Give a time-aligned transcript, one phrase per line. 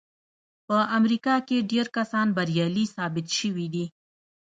[0.67, 3.85] په امريکا کې ډېر کسان بريالي ثابت شوي دي.